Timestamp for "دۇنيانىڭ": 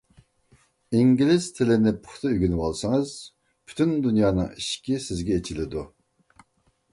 4.07-4.49